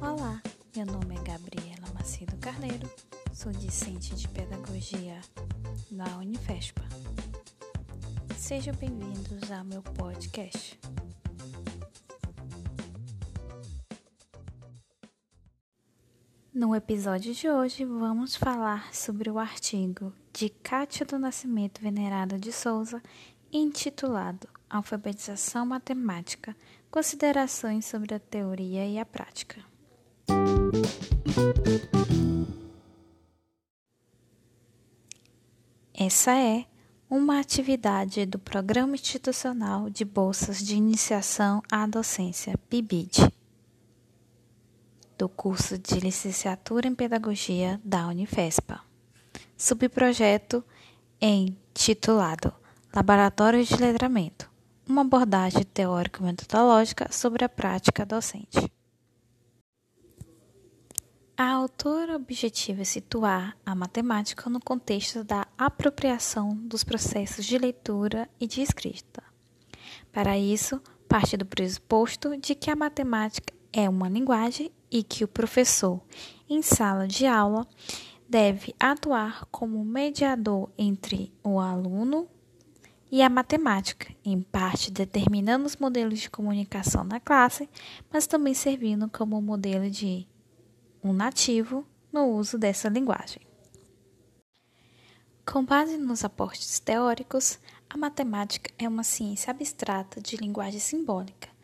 Olá, 0.00 0.42
meu 0.76 0.84
nome 0.84 1.14
é 1.14 1.22
Gabriela 1.22 1.90
Macedo 1.94 2.36
Carneiro, 2.36 2.88
sou 3.32 3.50
discente 3.50 4.14
de 4.14 4.28
Pedagogia 4.28 5.20
na 5.90 6.18
Unifespa. 6.18 6.82
Sejam 8.36 8.74
bem-vindos 8.74 9.50
ao 9.50 9.64
meu 9.64 9.82
podcast. 9.82 10.78
No 16.52 16.74
episódio 16.74 17.34
de 17.34 17.48
hoje, 17.48 17.84
vamos 17.84 18.36
falar 18.36 18.94
sobre 18.94 19.30
o 19.30 19.38
artigo 19.38 20.12
de 20.32 20.50
Cátia 20.50 21.06
do 21.06 21.18
Nascimento 21.18 21.80
Venerada 21.80 22.38
de 22.38 22.52
Souza, 22.52 23.02
intitulado 23.50 24.46
Alfabetização 24.68 25.64
Matemática 25.64 26.54
Considerações 26.90 27.84
sobre 27.84 28.14
a 28.14 28.18
Teoria 28.18 28.86
e 28.86 28.98
a 28.98 29.04
Prática. 29.04 29.75
Essa 35.94 36.36
é 36.38 36.66
uma 37.08 37.40
atividade 37.40 38.26
do 38.26 38.38
Programa 38.38 38.94
Institucional 38.94 39.88
de 39.88 40.04
Bolsas 40.04 40.58
de 40.58 40.76
Iniciação 40.76 41.62
à 41.70 41.86
Docência, 41.86 42.58
PIBID 42.68 43.32
do 45.16 45.28
curso 45.28 45.78
de 45.78 45.98
Licenciatura 45.98 46.86
em 46.86 46.94
Pedagogia 46.94 47.80
da 47.82 48.06
Unifespa. 48.06 48.80
Subprojeto 49.56 50.62
em 51.20 51.56
titulado 51.72 52.52
Laboratório 52.94 53.64
de 53.64 53.76
Letramento, 53.76 54.50
uma 54.86 55.02
abordagem 55.02 55.62
teórico-metodológica 55.62 57.10
sobre 57.10 57.44
a 57.44 57.48
prática 57.48 58.04
docente. 58.04 58.70
A 61.38 61.50
autora 61.50 62.16
objetiva 62.16 62.82
situar 62.82 63.58
a 63.66 63.74
matemática 63.74 64.48
no 64.48 64.58
contexto 64.58 65.22
da 65.22 65.46
apropriação 65.58 66.56
dos 66.56 66.82
processos 66.82 67.44
de 67.44 67.58
leitura 67.58 68.26
e 68.40 68.46
de 68.46 68.62
escrita. 68.62 69.22
Para 70.10 70.38
isso, 70.38 70.80
parte 71.06 71.36
do 71.36 71.44
pressuposto 71.44 72.38
de 72.38 72.54
que 72.54 72.70
a 72.70 72.74
matemática 72.74 73.52
é 73.70 73.86
uma 73.86 74.08
linguagem 74.08 74.72
e 74.90 75.02
que 75.02 75.24
o 75.24 75.28
professor, 75.28 76.00
em 76.48 76.62
sala 76.62 77.06
de 77.06 77.26
aula, 77.26 77.66
deve 78.26 78.74
atuar 78.80 79.44
como 79.50 79.84
mediador 79.84 80.70
entre 80.78 81.30
o 81.44 81.60
aluno 81.60 82.26
e 83.12 83.20
a 83.20 83.28
matemática, 83.28 84.10
em 84.24 84.40
parte 84.40 84.90
determinando 84.90 85.66
os 85.66 85.76
modelos 85.76 86.18
de 86.18 86.30
comunicação 86.30 87.04
na 87.04 87.20
classe, 87.20 87.68
mas 88.10 88.26
também 88.26 88.54
servindo 88.54 89.06
como 89.10 89.42
modelo 89.42 89.90
de 89.90 90.26
um 91.06 91.12
nativo 91.12 91.86
no 92.12 92.24
uso 92.26 92.58
dessa 92.58 92.88
linguagem. 92.88 93.42
Com 95.44 95.64
base 95.64 95.96
nos 95.96 96.24
aportes 96.24 96.80
teóricos, 96.80 97.58
a 97.88 97.96
matemática 97.96 98.70
é 98.78 98.88
uma 98.88 99.04
ciência 99.04 99.50
abstrata 99.50 100.20
de 100.20 100.36
linguagem 100.36 100.80
simbólica 100.80 101.56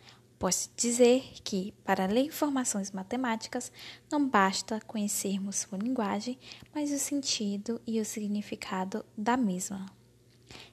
Posso 0.42 0.68
dizer 0.76 1.22
que, 1.44 1.72
para 1.84 2.06
ler 2.06 2.24
informações 2.24 2.90
matemáticas, 2.90 3.70
não 4.10 4.28
basta 4.28 4.80
conhecermos 4.88 5.58
sua 5.58 5.78
linguagem, 5.78 6.36
mas 6.74 6.90
o 6.90 6.98
sentido 6.98 7.80
e 7.86 8.00
o 8.00 8.04
significado 8.04 9.06
da 9.16 9.36
mesma. 9.36 9.86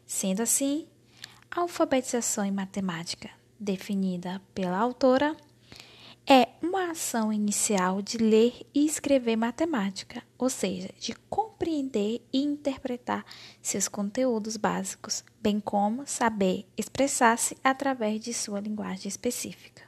Sendo 0.07 0.41
assim, 0.41 0.87
a 1.51 1.61
alfabetização 1.61 2.43
em 2.43 2.51
matemática, 2.51 3.29
definida 3.59 4.41
pela 4.55 4.79
autora, 4.79 5.37
é 6.31 6.47
uma 6.61 6.91
ação 6.91 7.33
inicial 7.33 8.03
de 8.03 8.19
ler 8.19 8.61
e 8.71 8.85
escrever 8.85 9.35
matemática, 9.35 10.21
ou 10.37 10.47
seja, 10.47 10.93
de 10.99 11.15
compreender 11.27 12.23
e 12.31 12.43
interpretar 12.43 13.25
seus 13.59 13.87
conteúdos 13.87 14.55
básicos, 14.55 15.23
bem 15.41 15.59
como 15.59 16.05
saber 16.05 16.67
expressar-se 16.77 17.57
através 17.63 18.21
de 18.21 18.31
sua 18.31 18.59
linguagem 18.59 19.07
específica. 19.07 19.81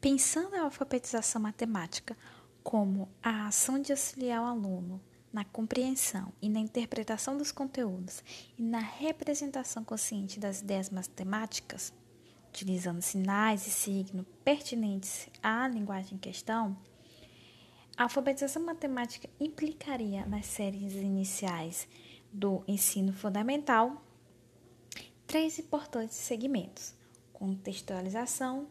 Pensando 0.00 0.54
a 0.54 0.62
alfabetização 0.62 1.42
matemática 1.42 2.16
como 2.62 3.08
a 3.20 3.48
ação 3.48 3.80
de 3.80 3.90
auxiliar 3.90 4.40
o 4.40 4.46
aluno 4.46 5.02
na 5.32 5.44
compreensão 5.44 6.32
e 6.40 6.48
na 6.48 6.60
interpretação 6.60 7.36
dos 7.36 7.50
conteúdos 7.50 8.22
e 8.56 8.62
na 8.62 8.78
representação 8.78 9.82
consciente 9.82 10.38
das 10.38 10.60
ideias 10.60 10.90
matemáticas, 10.90 11.92
utilizando 12.58 13.00
sinais 13.00 13.66
e 13.66 13.70
signos 13.70 14.26
pertinentes 14.44 15.28
à 15.42 15.68
linguagem 15.68 16.14
em 16.14 16.18
questão, 16.18 16.76
a 17.96 18.04
alfabetização 18.04 18.64
matemática 18.64 19.28
implicaria 19.38 20.26
nas 20.26 20.46
séries 20.46 20.94
iniciais 20.94 21.88
do 22.32 22.64
ensino 22.66 23.12
fundamental 23.12 24.02
três 25.26 25.58
importantes 25.58 26.16
segmentos: 26.16 26.94
contextualização, 27.32 28.66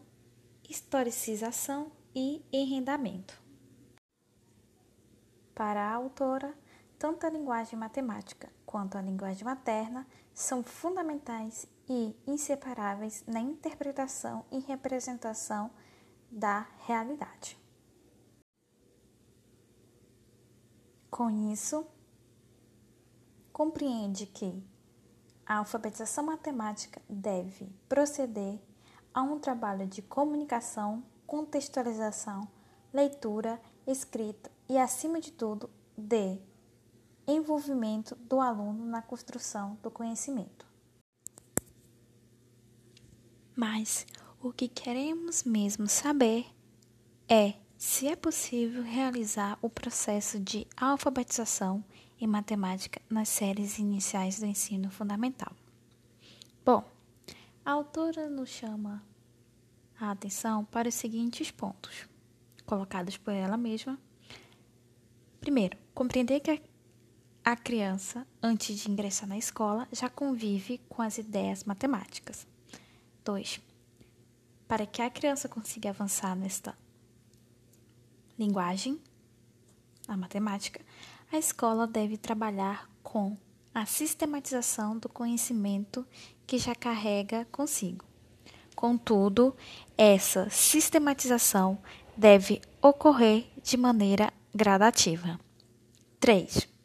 historicização 0.68 1.90
e 2.14 2.42
enrendamento. 2.52 3.40
Para 5.54 5.80
a 5.80 5.94
autora, 5.94 6.54
tanto 6.98 7.26
a 7.26 7.30
linguagem 7.30 7.78
matemática 7.78 8.50
quanto 8.66 8.98
a 8.98 9.02
linguagem 9.02 9.44
materna 9.44 10.06
são 10.38 10.62
fundamentais 10.62 11.66
e 11.88 12.14
inseparáveis 12.24 13.24
na 13.26 13.40
interpretação 13.40 14.44
e 14.52 14.60
representação 14.60 15.68
da 16.30 16.64
realidade. 16.86 17.58
Com 21.10 21.28
isso, 21.50 21.84
compreende 23.52 24.26
que 24.26 24.62
a 25.44 25.56
alfabetização 25.56 26.26
matemática 26.26 27.02
deve 27.08 27.68
proceder 27.88 28.60
a 29.12 29.22
um 29.22 29.40
trabalho 29.40 29.88
de 29.88 30.02
comunicação, 30.02 31.02
contextualização, 31.26 32.46
leitura, 32.92 33.60
escrita 33.84 34.48
e, 34.68 34.78
acima 34.78 35.20
de 35.20 35.32
tudo, 35.32 35.68
de 35.96 36.40
envolvimento 37.28 38.16
do 38.16 38.40
aluno 38.40 38.86
na 38.86 39.02
construção 39.02 39.78
do 39.82 39.90
conhecimento. 39.90 40.66
Mas 43.54 44.06
o 44.40 44.50
que 44.50 44.66
queremos 44.66 45.44
mesmo 45.44 45.86
saber 45.86 46.46
é 47.28 47.54
se 47.76 48.08
é 48.08 48.16
possível 48.16 48.82
realizar 48.82 49.58
o 49.60 49.68
processo 49.68 50.40
de 50.40 50.66
alfabetização 50.76 51.84
em 52.20 52.26
matemática 52.26 53.00
nas 53.08 53.28
séries 53.28 53.78
iniciais 53.78 54.40
do 54.40 54.46
ensino 54.46 54.90
fundamental. 54.90 55.52
Bom, 56.64 56.84
a 57.64 57.72
autora 57.72 58.28
nos 58.28 58.48
chama 58.48 59.02
a 60.00 60.10
atenção 60.10 60.64
para 60.64 60.88
os 60.88 60.94
seguintes 60.94 61.50
pontos, 61.50 62.08
colocados 62.64 63.16
por 63.16 63.32
ela 63.32 63.56
mesma. 63.56 63.98
Primeiro, 65.40 65.76
compreender 65.94 66.40
que 66.40 66.50
a 66.50 66.58
criança, 67.56 68.26
antes 68.42 68.78
de 68.78 68.90
ingressar 68.90 69.28
na 69.28 69.38
escola, 69.38 69.88
já 69.92 70.08
convive 70.08 70.80
com 70.88 71.02
as 71.02 71.18
ideias 71.18 71.64
matemáticas. 71.64 72.46
2. 73.24 73.60
Para 74.66 74.86
que 74.86 75.00
a 75.00 75.10
criança 75.10 75.48
consiga 75.48 75.90
avançar 75.90 76.34
nesta 76.34 76.76
linguagem, 78.38 79.00
a 80.06 80.16
matemática, 80.16 80.80
a 81.30 81.38
escola 81.38 81.86
deve 81.86 82.16
trabalhar 82.16 82.88
com 83.02 83.36
a 83.74 83.84
sistematização 83.84 84.98
do 84.98 85.08
conhecimento 85.08 86.06
que 86.46 86.58
já 86.58 86.74
carrega 86.74 87.46
consigo. 87.52 88.04
Contudo, 88.74 89.54
essa 89.96 90.48
sistematização 90.50 91.78
deve 92.16 92.60
ocorrer 92.80 93.46
de 93.62 93.76
maneira 93.76 94.32
gradativa. 94.54 95.38
3. 96.20 96.77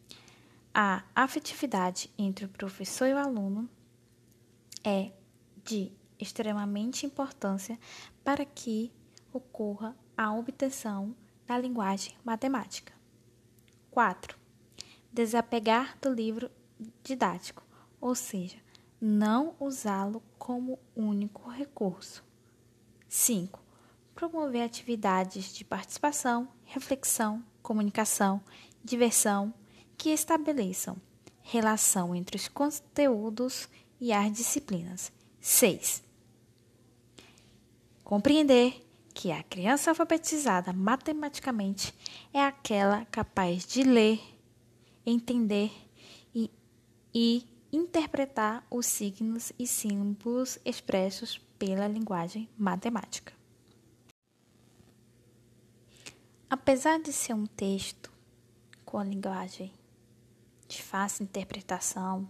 A 0.75 1.03
afetividade 1.13 2.11
entre 2.17 2.45
o 2.45 2.49
professor 2.49 3.05
e 3.05 3.13
o 3.13 3.17
aluno 3.17 3.69
é 4.83 5.11
de 5.63 5.91
extremamente 6.19 7.05
importância 7.05 7.79
para 8.23 8.43
que 8.43 8.91
ocorra 9.31 9.95
a 10.17 10.33
obtenção 10.33 11.15
da 11.45 11.59
linguagem 11.59 12.15
matemática. 12.25 12.91
4. 13.91 14.35
Desapegar 15.11 15.95
do 16.01 16.11
livro 16.11 16.49
didático, 17.03 17.63
ou 18.01 18.15
seja, 18.15 18.57
não 18.99 19.55
usá-lo 19.59 20.23
como 20.39 20.79
único 20.95 21.51
recurso. 21.51 22.23
5. 23.07 23.61
Promover 24.15 24.63
atividades 24.63 25.53
de 25.53 25.63
participação, 25.63 26.47
reflexão, 26.65 27.45
comunicação, 27.61 28.41
diversão 28.83 29.53
que 29.97 30.09
estabeleçam 30.09 30.97
relação 31.41 32.15
entre 32.15 32.37
os 32.37 32.47
conteúdos 32.47 33.67
e 33.99 34.11
as 34.11 34.31
disciplinas. 34.31 35.11
6. 35.39 36.03
Compreender 38.03 38.85
que 39.13 39.31
a 39.31 39.43
criança 39.43 39.91
alfabetizada 39.91 40.73
matematicamente 40.73 41.93
é 42.33 42.41
aquela 42.41 43.05
capaz 43.05 43.65
de 43.65 43.83
ler, 43.83 44.19
entender 45.05 45.71
e, 46.33 46.49
e 47.13 47.45
interpretar 47.71 48.65
os 48.69 48.85
signos 48.85 49.51
e 49.57 49.67
símbolos 49.67 50.57
expressos 50.65 51.39
pela 51.59 51.87
linguagem 51.87 52.49
matemática. 52.57 53.33
Apesar 56.49 56.99
de 56.99 57.11
ser 57.11 57.33
um 57.33 57.45
texto 57.45 58.11
com 58.85 58.97
a 58.97 59.03
linguagem 59.03 59.73
de 60.73 60.81
fácil 60.81 61.23
interpretação 61.23 62.27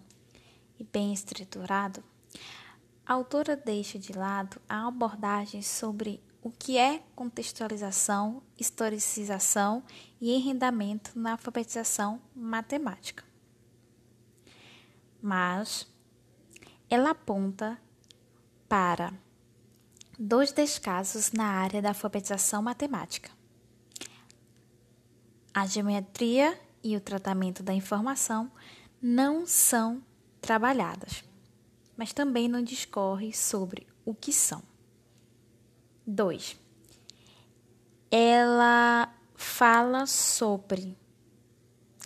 e 0.77 0.83
bem 0.83 1.13
estruturado, 1.13 2.03
a 3.05 3.13
autora 3.13 3.55
deixa 3.55 3.97
de 3.97 4.13
lado 4.13 4.61
a 4.67 4.87
abordagem 4.87 5.61
sobre 5.61 6.21
o 6.41 6.51
que 6.51 6.77
é 6.77 7.01
contextualização, 7.15 8.43
historicização 8.59 9.83
e 10.19 10.33
enrendamento 10.33 11.17
na 11.17 11.33
alfabetização 11.33 12.21
matemática. 12.35 13.23
Mas 15.21 15.87
ela 16.89 17.11
aponta 17.11 17.79
para 18.67 19.13
dois 20.19 20.51
descasos 20.51 21.31
na 21.31 21.45
área 21.45 21.81
da 21.81 21.89
alfabetização 21.89 22.61
matemática: 22.61 23.31
a 25.53 25.65
geometria 25.65 26.59
e 26.83 26.95
o 26.95 27.01
tratamento 27.01 27.63
da 27.63 27.73
informação 27.73 28.51
não 29.01 29.45
são 29.45 30.03
trabalhadas, 30.41 31.23
mas 31.95 32.11
também 32.13 32.47
não 32.47 32.63
discorre 32.63 33.33
sobre 33.33 33.87
o 34.05 34.13
que 34.13 34.33
são. 34.33 34.61
2. 36.05 36.57
Ela 38.11 39.13
fala 39.35 40.05
sobre 40.05 40.97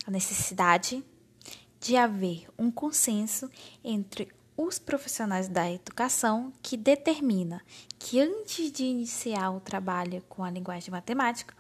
a 0.06 0.12
necessidade 0.12 1.04
de 1.80 1.96
haver 1.96 2.48
um 2.58 2.72
consenso 2.72 3.50
entre 3.84 4.30
os 4.56 4.80
profissionais 4.80 5.48
da 5.48 5.72
educação 5.72 6.52
que 6.64 6.76
determina 6.76 7.62
que 8.00 8.20
antes 8.20 8.72
de 8.72 8.86
iniciar 8.86 9.52
o 9.52 9.60
trabalho 9.60 10.24
com 10.28 10.44
a 10.44 10.50
linguagem 10.50 10.90
matemática, 10.90 11.54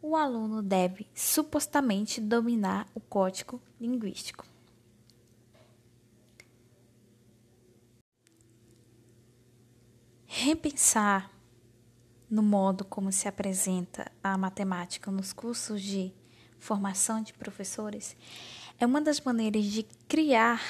o 0.00 0.16
aluno 0.16 0.62
deve 0.62 1.06
supostamente 1.14 2.20
dominar 2.20 2.86
o 2.94 3.00
código 3.00 3.60
linguístico. 3.80 4.46
Repensar 10.26 11.30
no 12.30 12.42
modo 12.42 12.84
como 12.84 13.10
se 13.10 13.26
apresenta 13.26 14.10
a 14.22 14.36
matemática 14.36 15.10
nos 15.10 15.32
cursos 15.32 15.82
de 15.82 16.12
formação 16.58 17.22
de 17.22 17.32
professores 17.32 18.16
é 18.78 18.86
uma 18.86 19.00
das 19.00 19.20
maneiras 19.20 19.64
de 19.64 19.84
criar 20.06 20.60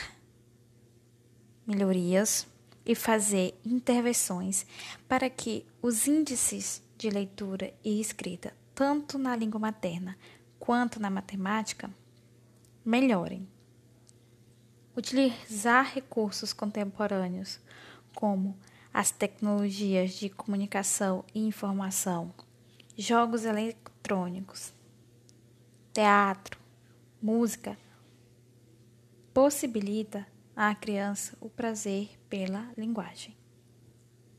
melhorias 1.66 2.46
e 2.86 2.94
fazer 2.94 3.58
intervenções 3.64 4.64
para 5.06 5.28
que 5.28 5.66
os 5.82 6.06
índices 6.06 6.82
de 6.96 7.10
leitura 7.10 7.74
e 7.84 8.00
escrita, 8.00 8.54
tanto 8.78 9.18
na 9.18 9.34
língua 9.34 9.58
materna 9.58 10.16
quanto 10.56 11.00
na 11.00 11.10
matemática, 11.10 11.90
melhorem. 12.84 13.48
Utilizar 14.96 15.92
recursos 15.92 16.52
contemporâneos, 16.52 17.58
como 18.14 18.56
as 18.94 19.10
tecnologias 19.10 20.12
de 20.12 20.28
comunicação 20.30 21.24
e 21.34 21.40
informação, 21.40 22.32
jogos 22.96 23.44
eletrônicos, 23.44 24.72
teatro, 25.92 26.60
música, 27.20 27.76
possibilita 29.34 30.24
à 30.54 30.72
criança 30.72 31.36
o 31.40 31.50
prazer 31.50 32.16
pela 32.30 32.70
linguagem. 32.76 33.36